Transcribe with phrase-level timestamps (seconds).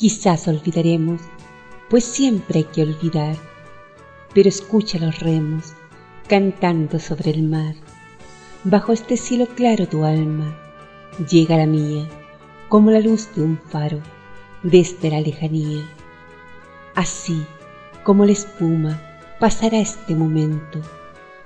[0.00, 1.20] Quizás olvidaremos,
[1.90, 3.36] pues siempre hay que olvidar,
[4.32, 5.74] pero escucha los remos
[6.26, 7.74] cantando sobre el mar.
[8.64, 10.58] Bajo este cielo claro tu alma
[11.30, 12.08] llega la mía,
[12.70, 14.00] como la luz de un faro
[14.62, 15.86] desde la lejanía.
[16.94, 17.44] Así
[18.02, 19.02] como la espuma
[19.38, 20.80] pasará este momento,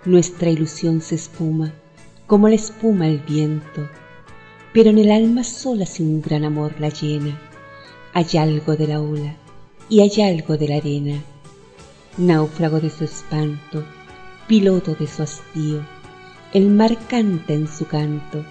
[0.05, 1.73] nuestra ilusión se espuma
[2.28, 3.89] como la espuma el viento,
[4.73, 7.37] pero en el alma sola si un gran amor la llena
[8.17, 9.34] hay algo de la ola
[9.89, 11.20] y hay algo de la arena,
[12.17, 13.84] náufrago de su espanto,
[14.47, 15.84] piloto de su hastío,
[16.53, 18.45] el mar canta en su canto,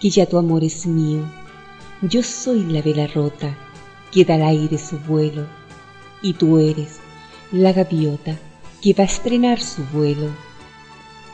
[0.00, 1.24] que ya tu amor es mío,
[2.00, 3.58] yo soy la vela rota
[4.12, 5.46] que da al aire su vuelo,
[6.22, 7.00] y tú eres
[7.50, 8.38] la gaviota
[8.80, 10.28] que va a estrenar su vuelo.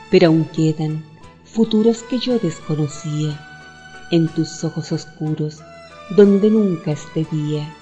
[0.09, 1.03] Pero aún quedan
[1.45, 5.61] futuros que yo desconocía en tus ojos oscuros
[6.09, 7.73] donde nunca es de día.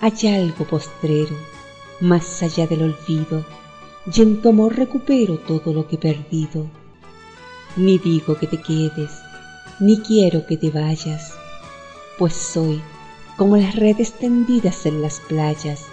[0.00, 1.36] Hay algo postrero,
[2.00, 3.44] más allá del olvido,
[4.12, 6.66] y en tu amor recupero todo lo que he perdido.
[7.76, 9.10] Ni digo que te quedes,
[9.80, 11.34] ni quiero que te vayas,
[12.18, 12.80] pues soy
[13.36, 15.84] como las redes tendidas en las playas,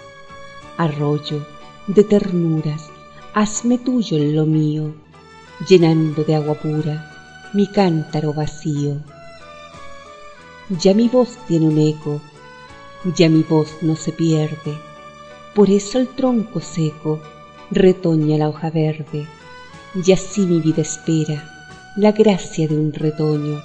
[0.76, 1.46] arroyo
[1.86, 2.88] de ternuras,
[3.34, 4.94] hazme tuyo en lo mío,
[5.68, 7.10] llenando de agua pura
[7.54, 9.00] mi cántaro vacío.
[10.70, 12.22] Ya mi voz tiene un eco,
[13.16, 14.78] ya mi voz no se pierde,
[15.54, 17.20] por eso el tronco seco
[17.70, 19.26] retoña la hoja verde,
[19.94, 21.50] y así mi vida espera
[21.96, 23.62] la gracia de un retoño,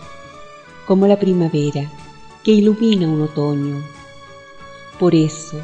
[0.85, 1.89] como la primavera
[2.43, 3.81] que ilumina un otoño.
[4.99, 5.57] Por eso,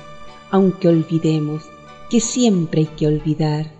[0.51, 1.63] aunque olvidemos
[2.09, 3.71] que siempre hay que olvidar,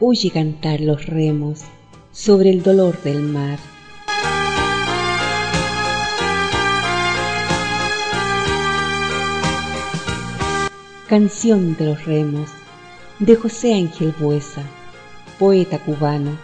[0.00, 1.60] oye cantar los remos
[2.10, 3.58] sobre el dolor del mar.
[11.10, 12.50] Canción de los Remos
[13.18, 14.62] de José Ángel Buesa,
[15.40, 16.38] poeta cubano